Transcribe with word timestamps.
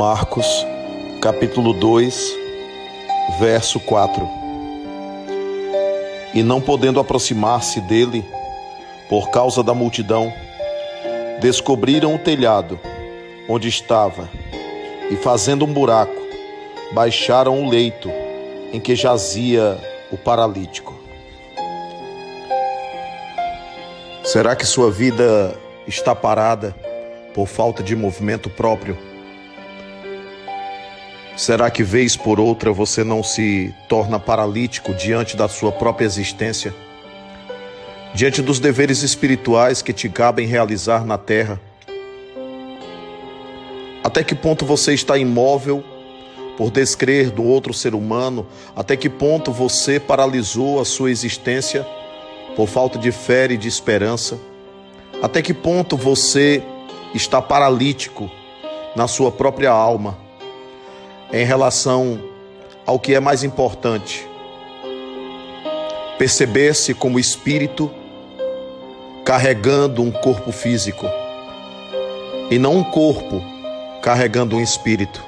Marcos, 0.00 0.66
capítulo 1.20 1.74
2, 1.74 2.34
verso 3.38 3.78
4. 3.80 4.26
E 6.32 6.42
não 6.42 6.58
podendo 6.58 6.98
aproximar-se 6.98 7.82
dele, 7.82 8.24
por 9.10 9.28
causa 9.28 9.62
da 9.62 9.74
multidão, 9.74 10.32
descobriram 11.42 12.14
o 12.14 12.18
telhado 12.18 12.80
onde 13.46 13.68
estava 13.68 14.26
e, 15.10 15.16
fazendo 15.16 15.66
um 15.66 15.70
buraco, 15.70 16.16
baixaram 16.92 17.62
o 17.62 17.68
leito 17.68 18.10
em 18.72 18.80
que 18.80 18.96
jazia 18.96 19.78
o 20.10 20.16
paralítico. 20.16 20.98
Será 24.24 24.56
que 24.56 24.64
sua 24.64 24.90
vida 24.90 25.54
está 25.86 26.14
parada 26.14 26.74
por 27.34 27.46
falta 27.46 27.82
de 27.82 27.94
movimento 27.94 28.48
próprio? 28.48 29.09
Será 31.40 31.70
que 31.70 31.82
vez 31.82 32.18
por 32.18 32.38
outra 32.38 32.70
você 32.70 33.02
não 33.02 33.22
se 33.22 33.74
torna 33.88 34.20
paralítico 34.20 34.92
diante 34.92 35.38
da 35.38 35.48
sua 35.48 35.72
própria 35.72 36.04
existência? 36.04 36.74
Diante 38.12 38.42
dos 38.42 38.60
deveres 38.60 39.02
espirituais 39.02 39.80
que 39.80 39.94
te 39.94 40.06
cabem 40.10 40.46
realizar 40.46 41.02
na 41.02 41.16
terra? 41.16 41.58
Até 44.04 44.22
que 44.22 44.34
ponto 44.34 44.66
você 44.66 44.92
está 44.92 45.16
imóvel 45.16 45.82
por 46.58 46.70
descrer 46.70 47.30
do 47.30 47.42
outro 47.42 47.72
ser 47.72 47.94
humano? 47.94 48.46
Até 48.76 48.94
que 48.94 49.08
ponto 49.08 49.50
você 49.50 49.98
paralisou 49.98 50.78
a 50.78 50.84
sua 50.84 51.10
existência 51.10 51.86
por 52.54 52.68
falta 52.68 52.98
de 52.98 53.10
fé 53.10 53.46
e 53.50 53.56
de 53.56 53.66
esperança? 53.66 54.38
Até 55.22 55.40
que 55.40 55.54
ponto 55.54 55.96
você 55.96 56.62
está 57.14 57.40
paralítico 57.40 58.30
na 58.94 59.08
sua 59.08 59.32
própria 59.32 59.70
alma? 59.70 60.28
Em 61.32 61.44
relação 61.44 62.20
ao 62.86 62.98
que 62.98 63.14
é 63.14 63.20
mais 63.20 63.44
importante. 63.44 64.26
Perceber-se 66.18 66.92
como 66.92 67.18
espírito 67.18 67.90
carregando 69.24 70.02
um 70.02 70.10
corpo 70.10 70.50
físico 70.50 71.06
e 72.50 72.58
não 72.58 72.78
um 72.78 72.84
corpo 72.84 73.40
carregando 74.02 74.56
um 74.56 74.60
espírito. 74.60 75.22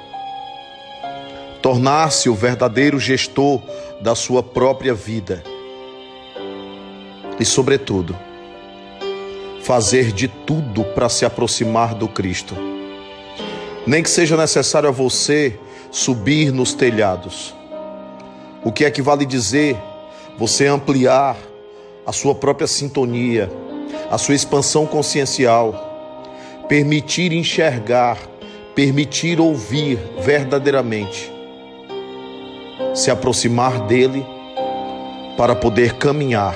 Tornar-se 1.61 2.27
o 2.29 2.35
verdadeiro 2.35 2.99
gestor 2.99 3.61
da 4.01 4.13
sua 4.13 4.43
própria 4.43 4.93
vida. 4.93 5.41
E, 7.39 7.45
sobretudo, 7.45 8.15
fazer 9.61 10.11
de 10.11 10.27
tudo 10.27 10.83
para 10.83 11.07
se 11.07 11.25
aproximar 11.25 11.95
do 11.95 12.07
Cristo. 12.09 12.55
Nem 13.87 14.03
que 14.03 14.09
seja 14.09 14.35
necessário 14.35 14.89
a 14.89 14.91
você 14.91 15.57
subir 15.93 16.51
nos 16.51 16.73
telhados. 16.73 17.53
O 18.63 18.71
que 18.71 18.83
é 18.83 18.89
que 18.89 18.99
vale 18.99 19.27
dizer 19.27 19.77
você 20.39 20.65
ampliar 20.65 21.37
a 22.03 22.11
sua 22.11 22.33
própria 22.33 22.65
sintonia, 22.65 23.47
a 24.09 24.17
sua 24.17 24.33
expansão 24.33 24.87
consciencial, 24.87 26.65
permitir 26.67 27.31
enxergar, 27.31 28.17
permitir 28.73 29.39
ouvir 29.39 29.99
verdadeiramente, 30.19 31.31
se 32.95 33.11
aproximar 33.11 33.85
dele 33.85 34.25
para 35.37 35.55
poder 35.55 35.93
caminhar. 35.97 36.55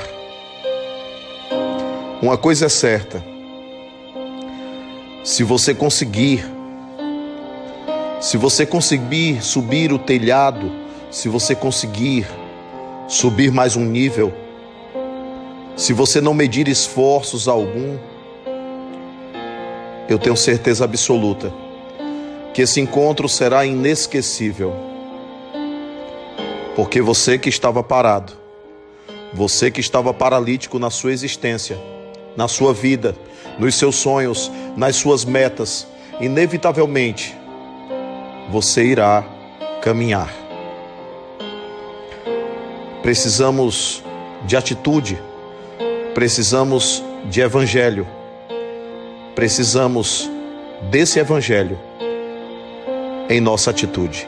Uma 2.23 2.37
coisa 2.39 2.65
é 2.65 2.69
certa: 2.69 3.23
se 5.23 5.43
você 5.43 5.75
conseguir 5.75 6.56
se 8.19 8.35
você 8.35 8.65
conseguir 8.65 9.43
subir 9.43 9.93
o 9.93 9.99
telhado, 9.99 10.71
se 11.11 11.29
você 11.29 11.53
conseguir 11.53 12.27
subir 13.07 13.51
mais 13.51 13.75
um 13.75 13.85
nível, 13.85 14.33
se 15.75 15.93
você 15.93 16.19
não 16.19 16.33
medir 16.33 16.67
esforços 16.67 17.47
algum, 17.47 17.97
eu 20.09 20.17
tenho 20.17 20.35
certeza 20.35 20.83
absoluta 20.83 21.53
que 22.53 22.63
esse 22.63 22.81
encontro 22.81 23.29
será 23.29 23.63
inesquecível. 23.65 24.73
Porque 26.75 27.01
você 27.01 27.37
que 27.37 27.49
estava 27.49 27.83
parado, 27.83 28.33
você 29.31 29.69
que 29.69 29.79
estava 29.79 30.11
paralítico 30.11 30.79
na 30.79 30.89
sua 30.89 31.11
existência, 31.11 31.77
na 32.35 32.47
sua 32.47 32.73
vida, 32.73 33.15
nos 33.59 33.75
seus 33.75 33.95
sonhos, 33.97 34.51
nas 34.75 34.95
suas 34.95 35.23
metas, 35.23 35.85
inevitavelmente 36.19 37.36
você 38.49 38.83
irá 38.83 39.25
caminhar. 39.81 40.33
Precisamos 43.01 44.03
de 44.45 44.55
atitude, 44.55 45.21
precisamos 46.13 47.03
de 47.25 47.41
evangelho, 47.41 48.07
precisamos 49.35 50.29
desse 50.89 51.19
evangelho 51.19 51.77
em 53.29 53.39
nossa 53.39 53.71
atitude. 53.71 54.27